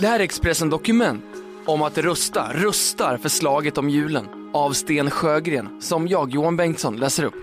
Det 0.00 0.06
här 0.06 0.20
är 0.20 0.24
Expressen 0.24 0.70
Dokument 0.70 1.24
om 1.66 1.82
att 1.82 1.98
rusta, 1.98 2.52
rustar 2.52 3.16
för 3.16 3.28
slaget 3.28 3.78
om 3.78 3.90
julen 3.90 4.26
av 4.52 4.72
Sten 4.72 5.10
Sjögren 5.10 5.82
som 5.82 6.08
jag, 6.08 6.30
Johan 6.30 6.56
Bengtsson, 6.56 6.96
läser 6.96 7.24
upp. 7.24 7.34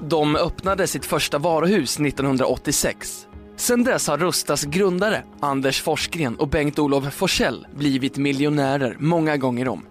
De 0.00 0.36
öppnade 0.36 0.86
sitt 0.86 1.04
första 1.04 1.38
varuhus 1.38 2.00
1986. 2.00 3.26
Sedan 3.56 3.84
dess 3.84 4.08
har 4.08 4.18
Rustas 4.18 4.64
grundare, 4.64 5.24
Anders 5.40 5.82
Forsgren 5.82 6.36
och 6.36 6.48
Bengt-Olof 6.48 7.14
Forsell 7.14 7.66
blivit 7.76 8.16
miljonärer 8.16 8.96
många 9.00 9.36
gånger 9.36 9.68
om. 9.68 9.86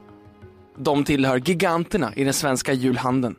De 0.78 1.04
tillhör 1.04 1.38
giganterna 1.38 2.14
i 2.16 2.24
den 2.24 2.34
svenska 2.34 2.74
julhandeln. 2.74 3.36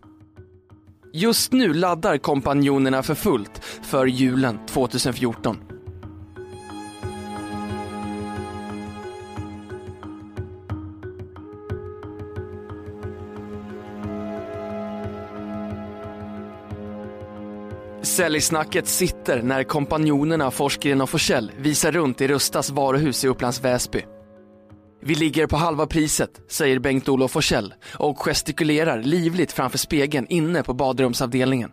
Just 1.13 1.53
nu 1.53 1.75
laddar 1.75 2.19
kompanjonerna 2.19 3.03
för 3.03 3.15
fullt 3.15 3.65
för 3.83 4.07
julen 4.07 4.59
2014. 4.67 5.57
Säljsnacket 18.03 18.89
sitter 18.89 19.43
när 19.43 19.65
kompanjonerna 19.65 20.51
Forsgren 20.51 21.01
och 21.01 21.11
Forsell 21.11 21.53
visar 21.59 21.93
runt 21.93 22.21
i 22.21 22.29
Rustas 22.29 22.71
varuhus 22.71 23.25
i 23.25 23.29
Upplands 23.29 23.65
Väsby. 23.65 24.05
Vi 25.09 25.15
ligger 25.15 25.47
på 25.47 25.57
halva 25.57 25.87
priset, 25.87 26.41
säger 26.49 26.79
Bengt-Olof 26.79 27.31
Forsell 27.31 27.75
och 27.95 28.19
gestikulerar 28.19 29.03
livligt 29.03 29.53
framför 29.53 29.79
spegeln 29.79 30.27
inne 30.27 30.63
på 30.63 30.75
badrumsavdelningen. 30.75 31.71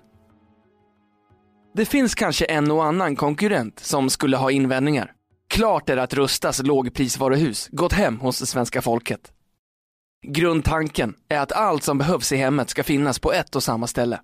Det 1.74 1.86
finns 1.86 2.16
kanske 2.16 2.46
en 2.46 2.72
och 2.72 2.86
annan 2.86 3.16
konkurrent 3.16 3.80
som 3.80 4.10
skulle 4.10 4.38
ha 4.38 4.52
invändningar. 4.52 5.12
Klart 5.50 5.90
är 5.90 5.98
att 5.98 6.14
Rustas 6.14 6.64
lågprisvaruhus 6.64 7.68
gått 7.72 7.94
hem 7.94 8.20
hos 8.20 8.40
det 8.40 8.46
svenska 8.46 8.82
folket. 8.82 9.32
Grundtanken 10.28 11.14
är 11.30 11.40
att 11.40 11.52
allt 11.52 11.84
som 11.84 11.98
behövs 11.98 12.32
i 12.32 12.36
hemmet 12.36 12.70
ska 12.70 12.84
finnas 12.84 13.20
på 13.20 13.34
ett 13.34 13.56
och 13.56 13.64
samma 13.64 13.88
ställe. 13.88 14.20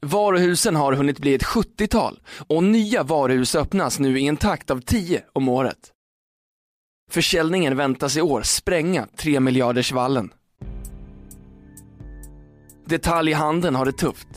Varuhusen 0.00 0.76
har 0.76 0.92
hunnit 0.92 1.18
bli 1.18 1.34
ett 1.34 1.44
70-tal 1.44 2.20
och 2.48 2.64
nya 2.64 3.02
varuhus 3.02 3.54
öppnas 3.54 3.98
nu 3.98 4.20
i 4.20 4.26
en 4.26 4.36
takt 4.36 4.70
av 4.70 4.80
10 4.80 5.22
om 5.32 5.48
året. 5.48 5.92
Försäljningen 7.10 7.76
väntas 7.76 8.16
i 8.16 8.20
år 8.20 8.42
spränga 8.42 9.06
3 9.16 9.40
miljarders 9.40 9.92
vallen. 9.92 10.30
Detaljhandeln 12.86 13.74
har 13.74 13.84
det 13.84 13.92
tufft. 13.92 14.28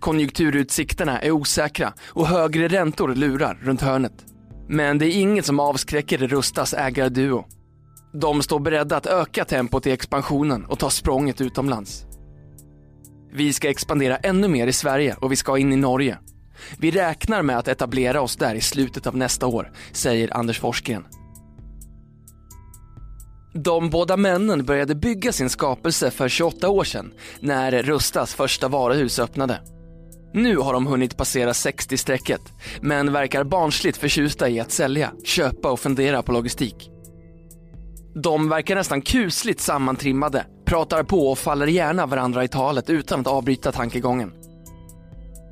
Konjunkturutsikterna 0.00 1.20
är 1.20 1.30
osäkra 1.30 1.92
och 2.06 2.26
högre 2.26 2.68
räntor 2.68 3.14
lurar 3.14 3.58
runt 3.62 3.80
hörnet. 3.80 4.24
Men 4.68 4.98
det 4.98 5.06
är 5.06 5.20
inget 5.20 5.46
som 5.46 5.60
avskräcker 5.60 6.18
Rustas 6.18 6.74
ägarduo. 6.74 7.44
De 8.12 8.42
står 8.42 8.60
beredda 8.60 8.96
att 8.96 9.06
öka 9.06 9.44
tempot 9.44 9.86
i 9.86 9.90
expansionen 9.90 10.64
och 10.64 10.78
ta 10.78 10.90
språnget 10.90 11.40
utomlands. 11.40 12.04
Vi 13.32 13.52
ska 13.52 13.70
expandera 13.70 14.16
ännu 14.16 14.48
mer 14.48 14.66
i 14.66 14.72
Sverige 14.72 15.16
och 15.20 15.32
vi 15.32 15.36
ska 15.36 15.58
in 15.58 15.72
i 15.72 15.76
Norge. 15.76 16.18
Vi 16.78 16.90
räknar 16.90 17.42
med 17.42 17.58
att 17.58 17.68
etablera 17.68 18.20
oss 18.20 18.36
där 18.36 18.54
i 18.54 18.60
slutet 18.60 19.06
av 19.06 19.16
nästa 19.16 19.46
år, 19.46 19.72
säger 19.92 20.36
Anders 20.36 20.60
Forsgren. 20.60 21.04
De 23.52 23.90
båda 23.90 24.16
männen 24.16 24.64
började 24.64 24.94
bygga 24.94 25.32
sin 25.32 25.50
skapelse 25.50 26.10
för 26.10 26.28
28 26.28 26.68
år 26.68 26.84
sedan 26.84 27.12
när 27.40 27.82
Rustas 27.82 28.34
första 28.34 28.68
varuhus 28.68 29.18
öppnade. 29.18 29.60
Nu 30.32 30.56
har 30.56 30.72
de 30.72 30.86
hunnit 30.86 31.16
passera 31.16 31.52
60-strecket 31.52 32.40
men 32.80 33.12
verkar 33.12 33.44
barnsligt 33.44 33.98
förtjusta 33.98 34.48
i 34.48 34.60
att 34.60 34.70
sälja, 34.70 35.12
köpa 35.24 35.70
och 35.70 35.80
fundera 35.80 36.22
på 36.22 36.32
logistik. 36.32 36.90
De 38.14 38.48
verkar 38.48 38.74
nästan 38.74 39.02
kusligt 39.02 39.60
sammantrimmade, 39.60 40.46
pratar 40.64 41.02
på 41.02 41.30
och 41.30 41.38
faller 41.38 41.66
gärna 41.66 42.06
varandra 42.06 42.44
i 42.44 42.48
talet 42.48 42.90
utan 42.90 43.20
att 43.20 43.26
avbryta 43.26 43.72
tankegången. 43.72 44.32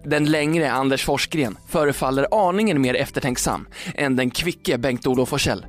Den 0.05 0.25
längre 0.25 0.73
Anders 0.73 1.05
Forsgren 1.05 1.59
förefaller 1.69 2.49
aningen 2.49 2.81
mer 2.81 2.95
eftertänksam 2.95 3.67
än 3.95 4.17
den 4.17 4.31
kvicke 4.31 4.79
Bengt-Olof 4.79 5.29
Forsell. 5.29 5.67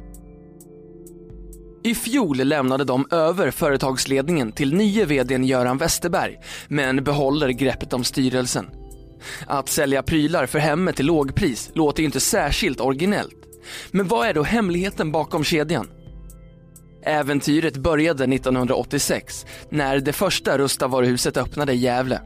I 1.84 1.96
fjol 1.96 2.38
lämnade 2.38 2.84
de 2.84 3.08
över 3.12 3.52
företagsledningen 3.52 4.52
till 4.52 4.74
nye 4.74 5.06
vdn 5.06 5.44
Göran 5.44 5.78
Westerberg, 5.78 6.38
men 6.68 7.04
behåller 7.04 7.50
greppet 7.50 7.94
om 7.94 8.04
styrelsen. 8.04 8.66
Att 9.48 9.70
sälja 9.70 10.04
prylar 10.04 10.46
för 10.46 10.60
hemmet 10.60 10.96
till 10.96 11.06
lågpris 11.06 11.72
låter 11.74 12.02
ju 12.02 12.06
inte 12.06 12.20
särskilt 12.20 12.82
originellt. 12.82 13.36
Men 13.92 14.08
vad 14.08 14.28
är 14.28 14.34
då 14.34 14.44
hemligheten 14.44 15.12
bakom 15.12 15.44
kedjan? 15.44 15.88
Äventyret 17.06 17.78
började 17.78 18.24
1986 18.24 19.46
när 19.70 20.00
det 20.00 20.14
första 20.14 20.58
Rusta-varuhuset 20.58 21.38
öppnade 21.38 21.74
i 21.74 21.78
Gävle. 21.78 22.22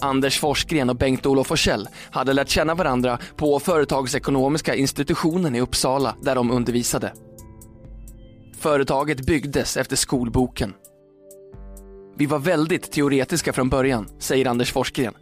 Anders 0.00 0.38
Forsgren 0.38 0.90
och 0.90 0.96
Bengt-Olof 0.96 1.46
Forsell 1.46 1.88
hade 2.10 2.32
lärt 2.32 2.48
känna 2.48 2.74
varandra 2.74 3.18
på 3.36 3.60
företagsekonomiska 3.60 4.74
institutionen 4.74 5.54
i 5.54 5.60
Uppsala 5.60 6.14
där 6.22 6.34
de 6.34 6.50
undervisade. 6.50 7.12
Företaget 8.60 9.20
byggdes 9.20 9.76
efter 9.76 9.96
skolboken. 9.96 10.74
Vi 12.16 12.26
var 12.26 12.38
väldigt 12.38 12.92
teoretiska 12.92 13.52
från 13.52 13.68
början, 13.68 14.08
säger 14.18 14.46
Anders 14.46 14.72
Forsgren. 14.72 15.14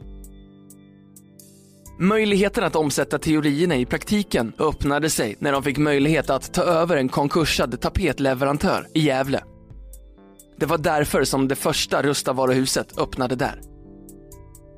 Möjligheten 1.99 2.65
att 2.65 2.77
omsätta 2.77 3.19
teorierna 3.19 3.77
i 3.77 3.87
praktiken 3.87 4.53
öppnade 4.59 5.11
sig 5.11 5.37
när 5.39 5.53
de 5.53 5.63
fick 5.63 5.79
möjlighet 5.79 6.31
att 6.31 6.55
ta 6.55 6.63
över 6.63 6.97
en 6.97 7.09
konkursad 7.09 7.81
tapetleverantör 7.81 8.87
i 8.95 9.01
Gävle. 9.01 9.43
Det 10.57 10.67
var 10.67 10.79
därför 10.79 11.25
som 11.25 11.49
det 11.49 11.57
första 11.57 12.03
rustavaruhuset 12.03 12.99
öppnade 12.99 13.37
där. 13.37 13.61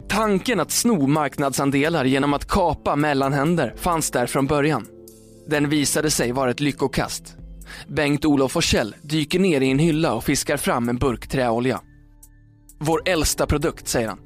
Tanken 0.09 0.61
att 0.61 0.71
sno 0.71 1.07
marknadsandelar 1.07 2.05
genom 2.05 2.35
att 2.35 2.49
kapa 2.49 2.97
mellanhänder 2.97 3.75
fanns 3.77 4.11
där 4.11 4.27
från 4.27 4.47
början. 4.47 4.87
Den 5.49 5.69
visade 5.69 6.11
sig 6.11 6.33
vara 6.33 6.51
ett 6.51 6.61
lyckokast. 6.61 7.37
Bengt-Olof 7.89 8.53
Forsell 8.53 8.95
dyker 9.03 9.39
ner 9.39 9.61
i 9.61 9.71
en 9.71 9.79
hylla 9.79 10.15
och 10.15 10.25
fiskar 10.25 10.57
fram 10.57 10.89
en 10.89 10.99
burk 10.99 11.29
träolja. 11.29 11.81
Vår 12.79 13.03
äldsta 13.05 13.47
produkt, 13.47 13.89
säger 13.89 14.09
han. 14.09 14.19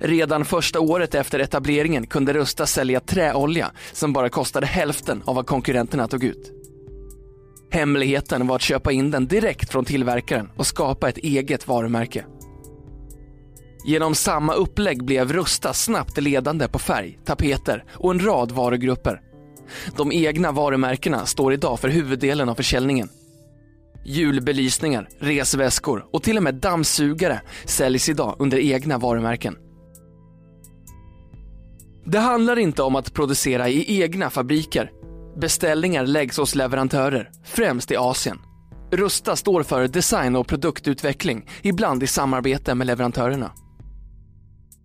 Redan 0.00 0.44
första 0.44 0.80
året 0.80 1.14
efter 1.14 1.38
etableringen 1.38 2.06
kunde 2.06 2.32
Rusta 2.32 2.66
sälja 2.66 3.00
träolja 3.00 3.72
som 3.92 4.12
bara 4.12 4.28
kostade 4.28 4.66
hälften 4.66 5.22
av 5.24 5.34
vad 5.34 5.46
konkurrenterna 5.46 6.08
tog 6.08 6.24
ut. 6.24 6.52
Hemligheten 7.70 8.46
var 8.46 8.56
att 8.56 8.62
köpa 8.62 8.92
in 8.92 9.10
den 9.10 9.26
direkt 9.26 9.70
från 9.70 9.84
tillverkaren 9.84 10.50
och 10.56 10.66
skapa 10.66 11.08
ett 11.08 11.18
eget 11.18 11.68
varumärke. 11.68 12.24
Genom 13.84 14.14
samma 14.14 14.54
upplägg 14.54 15.04
blev 15.04 15.32
Rusta 15.32 15.72
snabbt 15.72 16.18
ledande 16.18 16.68
på 16.68 16.78
färg, 16.78 17.18
tapeter 17.24 17.84
och 17.92 18.10
en 18.10 18.24
rad 18.24 18.52
varugrupper. 18.52 19.20
De 19.96 20.12
egna 20.12 20.52
varumärkena 20.52 21.26
står 21.26 21.52
idag 21.52 21.80
för 21.80 21.88
huvuddelen 21.88 22.48
av 22.48 22.54
försäljningen. 22.54 23.08
Julbelysningar, 24.04 25.08
resväskor 25.18 26.06
och 26.12 26.22
till 26.22 26.36
och 26.36 26.42
med 26.42 26.54
dammsugare 26.54 27.40
säljs 27.64 28.08
idag 28.08 28.36
under 28.38 28.58
egna 28.58 28.98
varumärken. 28.98 29.56
Det 32.04 32.18
handlar 32.18 32.58
inte 32.58 32.82
om 32.82 32.96
att 32.96 33.12
producera 33.12 33.68
i 33.68 34.02
egna 34.02 34.30
fabriker. 34.30 34.90
Beställningar 35.36 36.06
läggs 36.06 36.36
hos 36.36 36.54
leverantörer, 36.54 37.30
främst 37.44 37.90
i 37.90 37.96
Asien. 37.96 38.38
Rusta 38.90 39.36
står 39.36 39.62
för 39.62 39.88
design 39.88 40.36
och 40.36 40.46
produktutveckling, 40.46 41.48
ibland 41.62 42.02
i 42.02 42.06
samarbete 42.06 42.74
med 42.74 42.86
leverantörerna. 42.86 43.50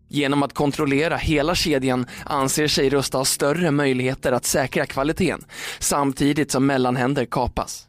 Genom 0.07 0.43
att 0.43 0.53
kontrollera 0.53 1.17
hela 1.17 1.55
kedjan 1.55 2.05
anser 2.25 2.67
sig 2.67 2.89
Rusta 2.89 3.17
ha 3.17 3.25
större 3.25 3.71
möjligheter 3.71 4.31
att 4.31 4.45
säkra 4.45 4.85
kvaliteten 4.85 5.45
samtidigt 5.79 6.51
som 6.51 6.65
mellanhänder 6.65 7.25
kapas. 7.25 7.87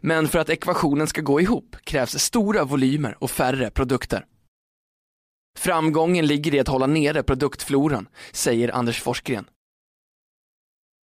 Men 0.00 0.28
för 0.28 0.38
att 0.38 0.50
ekvationen 0.50 1.06
ska 1.06 1.20
gå 1.20 1.40
ihop 1.40 1.76
krävs 1.84 2.18
stora 2.18 2.64
volymer 2.64 3.16
och 3.18 3.30
färre 3.30 3.70
produkter. 3.70 4.24
Framgången 5.58 6.26
ligger 6.26 6.54
i 6.54 6.60
att 6.60 6.68
hålla 6.68 6.86
nere 6.86 7.22
produktfloran, 7.22 8.08
säger 8.32 8.74
Anders 8.74 9.00
Forsgren. 9.00 9.44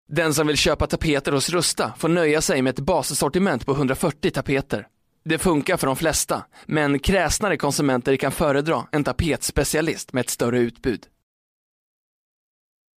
Den 0.07 0.33
som 0.33 0.47
vill 0.47 0.57
köpa 0.57 0.87
tapeter 0.87 1.31
hos 1.31 1.49
Rusta 1.49 1.93
får 1.97 2.09
nöja 2.09 2.41
sig 2.41 2.61
med 2.61 2.71
ett 2.71 2.85
bassortiment 2.85 3.65
på 3.65 3.71
140 3.71 4.31
tapeter. 4.31 4.87
Det 5.29 5.37
funkar 5.37 5.77
för 5.77 5.87
de 5.87 5.95
flesta, 5.95 6.45
men 6.65 6.99
kräsnare 6.99 7.57
konsumenter 7.57 8.17
kan 8.17 8.31
föredra 8.31 8.87
en 8.91 9.03
tapetspecialist 9.03 10.13
med 10.13 10.21
ett 10.21 10.29
större 10.29 10.59
utbud. 10.59 11.07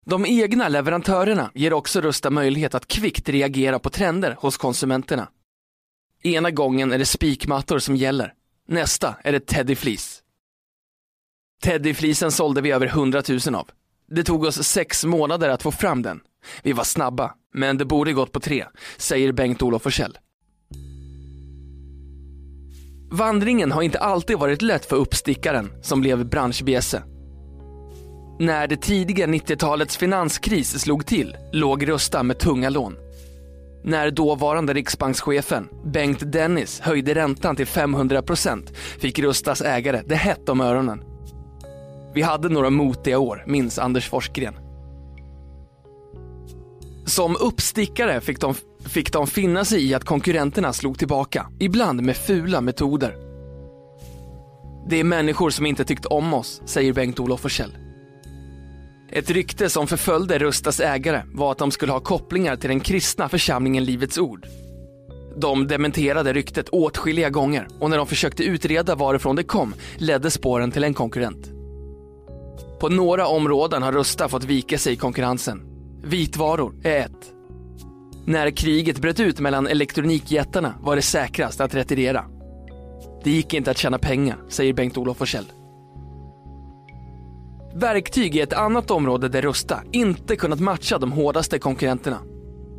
De 0.06 0.26
egna 0.26 0.68
leverantörerna 0.68 1.52
ger 1.54 1.74
också 1.74 2.02
Rusta 2.02 2.30
möjlighet 2.30 2.76
att 2.76 2.88
kvickt 2.88 3.30
reagera 3.30 3.80
på 3.80 3.90
trender 3.90 4.36
hos 4.40 4.58
konsumenterna. 4.58 5.30
Ena 6.24 6.52
gången 6.52 6.92
är 6.92 6.98
det 6.98 7.06
spikmattor 7.06 7.80
som 7.80 7.96
gäller, 7.96 8.34
nästa 8.68 9.16
är 9.24 9.32
det 9.32 9.46
Teddy 9.46 9.76
Fleece. 9.76 10.22
Teddy 11.64 12.14
sålde 12.14 12.62
vi 12.62 12.72
över 12.72 12.88
100 12.88 13.24
000 13.46 13.56
av. 13.56 13.70
Det 14.08 14.24
tog 14.24 14.44
oss 14.44 14.64
sex 14.68 15.06
månader 15.06 15.50
att 15.50 15.64
få 15.64 15.72
fram 15.72 16.02
den. 16.02 16.22
Vi 16.64 16.74
var 16.74 16.84
snabba, 16.84 17.36
men 17.54 17.78
det 17.78 17.86
borde 17.86 18.14
gått 18.14 18.32
på 18.32 18.40
tre, 18.40 18.66
säger 18.98 19.32
Bengt-Olof 19.32 19.82
Forsell. 19.82 20.18
Vandringen 23.12 23.72
har 23.72 23.82
inte 23.82 24.00
alltid 24.00 24.38
varit 24.38 24.62
lätt 24.62 24.86
för 24.86 24.96
uppstickaren 24.96 25.74
som 25.82 26.02
blev 26.02 26.26
branschbjässe. 26.30 27.04
När 28.40 28.68
det 28.68 28.82
tidiga 28.82 29.28
90-talets 29.28 29.98
finanskris 29.98 30.80
slog 30.80 31.06
till 31.06 31.38
låg 31.52 31.90
Rusta 31.90 32.24
med 32.24 32.40
tunga 32.40 32.70
lån. 32.70 32.96
När 33.84 34.12
dåvarande 34.12 34.74
riksbankschefen 34.74 35.68
Bengt 35.86 36.32
Dennis 36.32 36.80
höjde 36.80 37.16
räntan 37.16 37.56
till 37.56 37.66
500% 37.66 38.74
fick 38.74 39.20
Rustas 39.20 39.62
ägare 39.62 40.02
det 40.06 40.16
hett 40.16 40.50
om 40.50 40.62
öronen. 40.62 41.04
Vi 42.14 42.22
hade 42.22 42.50
några 42.50 42.70
motiga 42.70 43.20
år, 43.20 43.44
minns 43.48 43.80
Anders 43.80 44.10
Forsgren. 44.10 44.54
Som 47.06 47.36
uppstickare 47.40 48.22
fick 48.22 48.40
de, 48.40 48.56
fick 48.88 49.12
de 49.12 49.28
finna 49.28 49.66
sig 49.66 49.86
i 49.90 49.94
att 49.94 50.04
konkurrenterna 50.04 50.74
slog 50.74 51.00
tillbaka, 51.00 51.48
ibland 51.60 52.02
med 52.02 52.18
fula 52.18 52.62
metoder. 52.62 53.16
Det 54.90 55.00
är 55.00 55.04
människor 55.04 55.50
som 55.50 55.66
inte 55.66 55.86
tyckt 55.86 56.06
om 56.06 56.34
oss, 56.34 56.62
säger 56.66 56.94
Bengt-Olof 56.94 57.42
Forsell. 57.42 57.78
Ett 59.12 59.30
rykte 59.30 59.70
som 59.70 59.88
förföljde 59.88 60.40
Rustas 60.40 60.80
ägare 60.80 61.22
var 61.34 61.52
att 61.52 61.58
de 61.58 61.72
skulle 61.72 61.92
ha 61.92 62.00
kopplingar 62.00 62.56
till 62.56 62.70
den 62.70 62.80
kristna 62.80 63.30
församlingen 63.30 63.86
Livets 63.86 64.18
Ord. 64.18 64.48
De 65.38 65.68
dementerade 65.68 66.34
ryktet 66.34 66.70
åtskilliga 66.70 67.30
gånger 67.30 67.68
och 67.80 67.90
när 67.90 67.98
de 67.98 68.08
försökte 68.08 68.44
utreda 68.44 68.96
varifrån 68.96 69.36
det 69.36 69.44
kom 69.44 69.74
ledde 69.98 70.32
spåren 70.32 70.72
till 70.72 70.84
en 70.84 70.94
konkurrent. 70.94 71.52
På 72.80 72.90
några 72.90 73.28
områden 73.28 73.84
har 73.84 73.92
Rusta 73.92 74.30
fått 74.30 74.44
vika 74.44 74.78
sig 74.78 74.94
i 74.94 74.96
konkurrensen. 74.96 75.62
Vitvaror 76.04 76.76
är 76.84 77.00
ett. 77.00 77.37
När 78.28 78.52
kriget 78.52 79.00
bröt 79.00 79.20
ut 79.20 79.40
mellan 79.40 79.68
elektronikjättarna 79.68 80.74
var 80.82 80.96
det 80.96 81.02
säkrast 81.02 81.62
att 81.62 81.76
retirera. 81.76 82.26
Det 83.24 83.32
gick 83.32 83.54
inte 83.54 83.72
att 83.72 83.78
tjäna 83.78 83.98
pengar, 83.98 84.38
säger 84.50 84.74
Bengt-Olof 84.74 85.18
Forsell. 85.18 85.46
Verktyg 87.76 88.36
är 88.36 88.44
ett 88.44 88.54
annat 88.54 88.92
område 88.92 89.30
där 89.30 89.42
Rusta 89.42 89.82
inte 89.92 90.36
kunnat 90.36 90.60
matcha 90.60 90.98
de 90.98 91.12
hårdaste 91.12 91.60
konkurrenterna. 91.60 92.20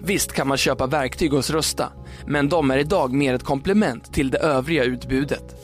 Visst 0.02 0.32
kan 0.32 0.48
man 0.48 0.56
köpa 0.56 0.86
verktyg 0.86 1.32
hos 1.32 1.50
Rusta, 1.50 1.92
men 2.26 2.48
de 2.48 2.70
är 2.70 2.78
idag 2.78 3.12
mer 3.12 3.34
ett 3.34 3.44
komplement 3.44 4.12
till 4.12 4.30
det 4.30 4.38
övriga 4.38 4.84
utbudet. 4.84 5.56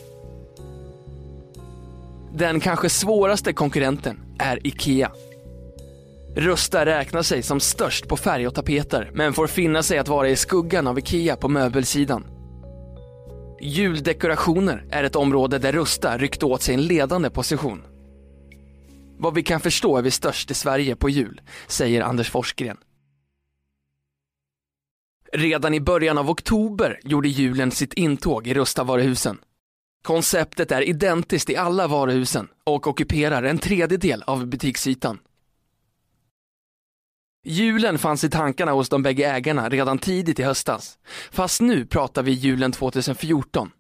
Den 2.35 2.61
kanske 2.61 2.89
svåraste 2.89 3.53
konkurrenten 3.53 4.21
är 4.39 4.67
IKEA. 4.67 5.11
Rusta 6.37 6.87
räknar 6.87 7.23
sig 7.23 7.43
som 7.43 7.61
störst 7.61 8.09
på 8.09 8.17
färg 8.17 8.47
och 8.47 8.55
tapeter, 8.55 9.11
men 9.15 9.33
får 9.33 9.47
finna 9.47 9.83
sig 9.83 9.99
att 9.99 10.09
vara 10.09 10.29
i 10.29 10.37
skuggan 10.37 10.87
av 10.87 10.99
IKEA 10.99 11.37
på 11.37 11.49
möbelsidan. 11.49 12.27
Juldekorationer 13.61 14.87
är 14.91 15.05
ett 15.05 15.17
område 15.17 15.59
där 15.59 15.73
Rusta 15.73 16.19
ryckt 16.19 16.43
åt 16.43 16.63
sig 16.63 16.75
en 16.75 16.83
ledande 16.83 17.31
position. 17.31 17.83
Vad 19.19 19.35
vi 19.35 19.43
kan 19.43 19.61
förstå 19.61 19.97
är 19.97 20.03
vi 20.03 20.11
störst 20.11 20.51
i 20.51 20.55
Sverige 20.55 20.97
på 20.97 21.11
jul, 21.11 21.41
säger 21.67 22.03
Anders 22.03 22.31
Forsgren. 22.31 22.77
Redan 25.33 25.75
i 25.75 25.81
början 25.81 26.19
av 26.19 26.31
oktober 26.31 27.01
gjorde 27.05 27.29
julen 27.29 27.71
sitt 27.71 27.95
intåg 27.95 28.47
i 28.47 28.55
Rusta-varuhusen. 28.55 29.39
Konceptet 30.03 30.73
är 30.73 30.83
identiskt 30.83 31.51
i 31.51 31.57
alla 31.57 31.87
varuhusen 31.87 32.49
och 32.65 32.87
ockuperar 32.87 33.43
en 33.43 33.59
tredjedel 33.59 34.23
av 34.23 34.47
butiksytan. 34.47 35.19
Julen 37.47 37.99
fanns 37.99 38.25
i 38.25 38.31
tankarna 38.31 38.73
hos 38.73 38.89
de 38.89 39.03
bägge 39.03 39.31
ägarna 39.31 39.69
redan 39.69 39.99
tidigt 39.99 40.39
i 40.39 40.43
höstas. 40.43 40.99
Fast 41.31 41.61
nu 41.61 41.87
pratar 41.87 42.23
vi 42.23 42.33
julen 42.33 42.73
2014. 42.73 43.71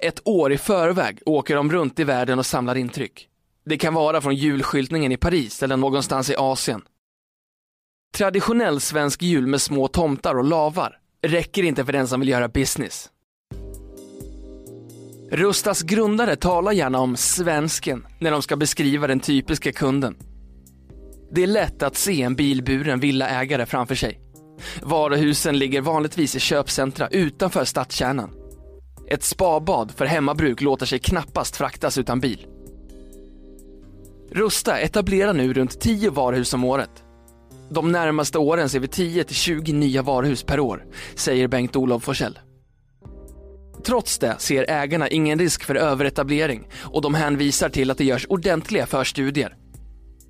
Ett 0.00 0.20
år 0.24 0.52
i 0.52 0.58
förväg 0.58 1.18
åker 1.26 1.56
de 1.56 1.72
runt 1.72 1.98
i 1.98 2.04
världen 2.04 2.38
och 2.38 2.46
samlar 2.46 2.74
intryck. 2.74 3.28
Det 3.64 3.76
kan 3.76 3.94
vara 3.94 4.20
från 4.20 4.34
julskyltningen 4.34 5.12
i 5.12 5.16
Paris 5.16 5.62
eller 5.62 5.76
någonstans 5.76 6.30
i 6.30 6.34
Asien. 6.36 6.82
Traditionell 8.14 8.80
svensk 8.80 9.22
jul 9.22 9.46
med 9.46 9.60
små 9.60 9.88
tomtar 9.88 10.34
och 10.34 10.44
lavar 10.44 10.98
räcker 11.22 11.62
inte 11.62 11.84
för 11.84 11.92
den 11.92 12.08
som 12.08 12.20
vill 12.20 12.28
göra 12.28 12.48
business. 12.48 13.10
Rustas 15.30 15.82
grundare 15.82 16.36
talar 16.36 16.72
gärna 16.72 16.98
om 16.98 17.16
svensken 17.16 18.06
när 18.18 18.30
de 18.30 18.42
ska 18.42 18.56
beskriva 18.56 19.06
den 19.06 19.20
typiska 19.20 19.72
kunden. 19.72 20.16
Det 21.32 21.42
är 21.42 21.46
lätt 21.46 21.82
att 21.82 21.96
se 21.96 22.22
en 22.22 22.34
bilburen 22.34 23.00
villaägare 23.00 23.66
framför 23.66 23.94
sig. 23.94 24.20
Varuhusen 24.82 25.58
ligger 25.58 25.80
vanligtvis 25.80 26.36
i 26.36 26.40
köpcentra 26.40 27.08
utanför 27.08 27.64
stadskärnan. 27.64 28.30
Ett 29.08 29.22
spabad 29.22 29.92
för 29.96 30.04
hemmabruk 30.04 30.60
låter 30.60 30.86
sig 30.86 30.98
knappast 30.98 31.56
fraktas 31.56 31.98
utan 31.98 32.20
bil. 32.20 32.46
Rusta 34.32 34.78
etablerar 34.78 35.32
nu 35.32 35.52
runt 35.52 35.80
10 35.80 36.10
varuhus 36.10 36.54
om 36.54 36.64
året. 36.64 37.04
De 37.70 37.92
närmaste 37.92 38.38
åren 38.38 38.68
ser 38.68 38.80
vi 38.80 38.86
10-20 38.86 39.72
nya 39.72 40.02
varuhus 40.02 40.42
per 40.42 40.60
år, 40.60 40.84
säger 41.14 41.48
Bengt-Olof 41.48 42.02
Forsell. 42.02 42.38
Trots 43.84 44.18
det 44.18 44.34
ser 44.38 44.70
ägarna 44.70 45.08
ingen 45.08 45.38
risk 45.38 45.64
för 45.64 45.74
överetablering 45.74 46.68
och 46.82 47.02
de 47.02 47.14
hänvisar 47.14 47.68
till 47.68 47.90
att 47.90 47.98
det 47.98 48.04
görs 48.04 48.26
ordentliga 48.28 48.86
förstudier. 48.86 49.56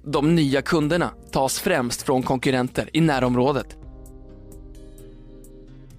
De 0.04 0.34
nya 0.34 0.62
kunderna 0.62 1.10
tas 1.32 1.58
främst 1.58 2.02
från 2.02 2.22
konkurrenter 2.22 2.90
i 2.92 3.00
närområdet. 3.00 3.76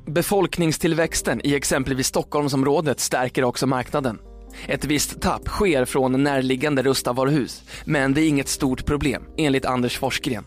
Befolkningstillväxten 0.06 1.42
i 1.44 1.56
exempelvis 1.56 2.08
Stockholmsområdet 2.08 3.00
stärker 3.00 3.44
också 3.44 3.68
marknaden. 3.68 4.20
Ett 4.68 4.86
visst 4.86 5.22
tapp 5.22 5.48
sker 5.48 5.86
från 5.86 6.24
närliggande 6.24 6.84
Rustavaruhus, 6.84 7.64
men 7.86 8.14
det 8.14 8.22
är 8.22 8.28
inget 8.28 8.48
stort 8.48 8.86
problem, 8.86 9.24
enligt 9.38 9.66
Anders 9.66 9.98
Forsgren. 9.98 10.44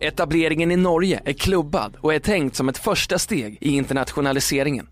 Etableringen 0.00 0.70
i 0.70 0.76
Norge 0.76 1.22
är 1.24 1.32
klubbad 1.32 1.96
och 2.00 2.14
är 2.14 2.18
tänkt 2.18 2.56
som 2.56 2.68
ett 2.68 2.78
första 2.78 3.18
steg 3.18 3.58
i 3.60 3.76
internationaliseringen. 3.76 4.88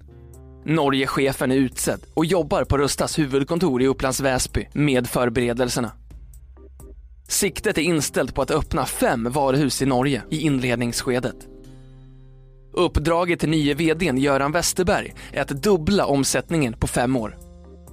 Norgechefen 0.65 1.51
är 1.51 1.57
utsedd 1.57 2.01
och 2.15 2.25
jobbar 2.25 2.65
på 2.65 2.79
Rustas 2.79 3.19
huvudkontor 3.19 3.83
i 3.83 3.87
Upplands 3.87 4.21
Väsby 4.21 4.69
med 4.73 5.07
förberedelserna. 5.07 5.91
Siktet 7.33 7.79
är 7.79 7.83
inställt 7.83 8.35
på 8.35 8.43
att 8.43 8.51
öppna 8.51 8.87
fem 8.87 9.31
varuhus 9.31 9.83
i 9.83 9.87
Norge 9.87 10.23
i 10.31 10.41
inledningsskedet. 10.41 11.37
Uppdraget 12.73 13.41
till 13.41 13.49
nye 13.49 13.75
vdn 13.75 14.19
Göran 14.19 14.53
Westerberg 14.53 15.15
är 15.33 15.43
att 15.43 15.49
dubbla 15.49 16.07
omsättningen 16.07 16.73
på 16.73 16.87
fem 16.87 17.17
år. 17.17 17.39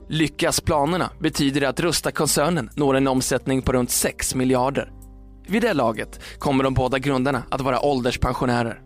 Lyckas 0.10 0.62
planerna 0.62 1.10
betyder 1.19 1.62
det 1.62 1.69
att 1.69 1.79
Rusta-koncernen 1.79 2.69
når 2.75 2.96
en 2.96 3.08
omsättning 3.08 3.62
på 3.62 3.74
runt 3.74 3.91
6 3.91 4.36
miljarder. 4.36 4.91
Vid 5.48 5.62
det 5.62 5.74
laget 5.74 6.19
kommer 6.39 6.63
de 6.63 6.74
båda 6.74 7.00
grundarna 7.00 7.43
att 7.50 7.62
vara 7.62 7.81
ålderspensionärer. 7.81 8.81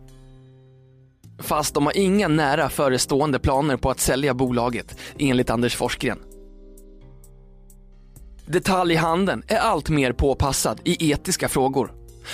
Fast 1.39 1.73
de 1.73 1.85
har 1.85 1.97
inga 1.97 2.27
nära 2.27 2.69
förestående 2.69 3.39
planer 3.39 3.77
på 3.77 3.89
att 3.89 3.99
sälja 3.99 4.33
bolaget, 4.33 4.97
enligt 5.19 5.49
Anders 5.49 5.75
Forsgren. 5.75 6.19
Detaljhandeln 8.45 9.43
är 9.47 9.57
allt 9.57 9.89
mer 9.89 10.13
påpassad 10.13 10.81
i 10.83 11.11
etiska 11.11 11.49
frågor. 11.49 11.91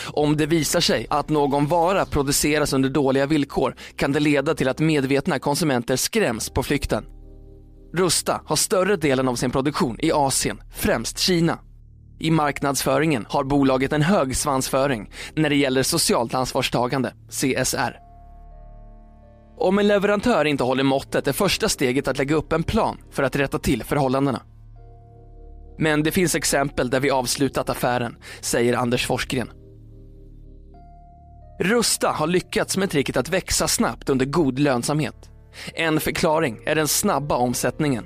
Om 0.08 0.38
det 0.38 0.46
visar 0.46 0.80
sig 0.80 1.08
att 1.10 1.30
någon 1.30 1.68
vara 1.68 2.06
produceras 2.06 2.74
under 2.74 2.90
dåliga 2.90 3.26
villkor 3.26 3.76
kan 3.96 4.12
det 4.12 4.20
leda 4.20 4.56
till 4.56 4.70
att 4.70 4.80
medvetna 4.80 5.40
konsumenter 5.40 5.96
skräms 5.96 6.50
på 6.50 6.64
flykten. 6.64 7.06
Rusta 7.94 8.42
har 8.46 8.56
större 8.56 8.96
delen 8.96 9.28
av 9.28 9.36
sin 9.36 9.52
produktion 9.52 9.98
i 10.00 10.12
Asien, 10.12 10.62
främst 10.76 11.20
Kina. 11.20 11.60
I 12.20 12.32
marknadsföringen 12.32 13.26
har 13.30 13.44
bolaget 13.44 13.94
en 13.94 14.02
hög 14.02 14.36
svansföring 14.38 15.12
när 15.36 15.50
det 15.50 15.56
gäller 15.56 15.84
socialt 15.84 16.34
ansvarstagande, 16.34 17.14
CSR. 17.30 18.00
Om 19.58 19.80
en 19.80 19.88
leverantör 19.88 20.46
inte 20.46 20.64
håller 20.64 20.84
måttet 20.84 21.28
är 21.28 21.34
första 21.34 21.70
steget 21.70 22.08
att 22.08 22.18
lägga 22.18 22.36
upp 22.36 22.54
en 22.54 22.64
plan 22.64 22.98
för 23.12 23.24
att 23.24 23.36
rätta 23.36 23.60
till 23.60 23.84
förhållandena. 23.84 24.42
Men 25.80 26.04
det 26.04 26.12
finns 26.12 26.36
exempel 26.36 26.90
där 26.90 27.00
vi 27.00 27.10
avslutat 27.10 27.70
affären, 27.70 28.18
säger 28.42 28.74
Anders 28.74 29.08
Forsgren. 29.08 29.52
Rusta 31.60 32.10
har 32.10 32.28
lyckats 32.28 32.78
med 32.78 32.90
tricket 32.90 33.18
att 33.18 33.30
växa 33.30 33.68
snabbt 33.68 34.10
under 34.10 34.26
god 34.26 34.60
lönsamhet. 34.60 35.30
En 35.74 36.00
förklaring 36.00 36.60
är 36.66 36.76
den 36.76 36.88
snabba 36.88 37.36
omsättningen. 37.36 38.06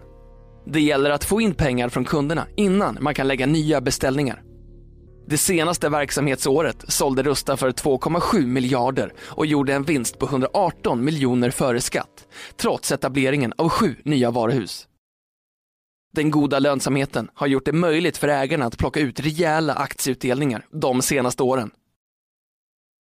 Det 0.65 0.81
gäller 0.81 1.09
att 1.09 1.23
få 1.23 1.41
in 1.41 1.53
pengar 1.53 1.89
från 1.89 2.05
kunderna 2.05 2.47
innan 2.55 2.97
man 3.01 3.13
kan 3.13 3.27
lägga 3.27 3.45
nya 3.45 3.81
beställningar. 3.81 4.41
Det 5.27 5.37
senaste 5.37 5.89
verksamhetsåret 5.89 6.85
sålde 6.87 7.23
Rusta 7.23 7.57
för 7.57 7.71
2,7 7.71 8.45
miljarder 8.45 9.13
och 9.19 9.45
gjorde 9.45 9.73
en 9.73 9.83
vinst 9.83 10.19
på 10.19 10.25
118 10.25 11.03
miljoner 11.03 11.49
före 11.49 11.81
skatt, 11.81 12.27
trots 12.57 12.91
etableringen 12.91 13.53
av 13.57 13.69
sju 13.69 13.95
nya 14.05 14.31
varuhus. 14.31 14.87
Den 16.15 16.31
goda 16.31 16.59
lönsamheten 16.59 17.29
har 17.33 17.47
gjort 17.47 17.65
det 17.65 17.71
möjligt 17.71 18.17
för 18.17 18.27
ägarna 18.27 18.65
att 18.65 18.77
plocka 18.77 18.99
ut 18.99 19.19
rejäla 19.19 19.73
aktieutdelningar 19.73 20.65
de 20.71 21.01
senaste 21.01 21.43
åren. 21.43 21.71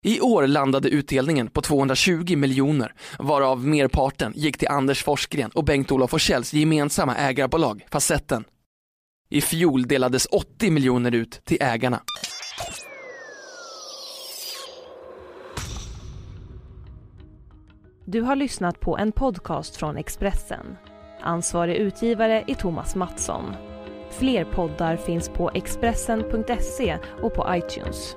I 0.05 0.21
år 0.21 0.47
landade 0.47 0.89
utdelningen 0.89 1.49
på 1.49 1.63
220 1.63 2.37
miljoner, 2.37 2.95
varav 3.19 3.67
merparten 3.67 4.33
gick 4.37 4.59
till 4.59 4.69
Anders 4.69 5.05
Forsgren 5.05 5.51
och 5.51 5.65
Bengt-Olof 5.65 6.11
Forsells 6.11 6.55
gemensamma 6.55 7.17
ägarbolag 7.17 7.87
Facetten. 7.91 8.45
I 9.31 9.41
fjol 9.41 9.89
delades 9.89 10.27
80 10.27 10.71
miljoner 10.71 11.15
ut 11.15 11.41
till 11.45 11.59
ägarna. 11.61 12.01
Du 18.05 18.21
har 18.21 18.37
lyssnat 18.37 18.81
på 18.81 18.99
en 18.99 19.13
podcast 19.13 19.77
från 19.77 19.97
Expressen. 19.97 20.77
Ansvarig 21.21 21.77
utgivare 21.77 22.45
är 22.47 22.55
Thomas 22.55 22.95
Mattsson. 22.95 23.57
Fler 24.11 24.45
poddar 24.45 24.97
finns 24.97 25.29
på 25.29 25.51
Expressen.se 25.55 26.99
och 27.23 27.35
på 27.35 27.47
iTunes. 27.55 28.17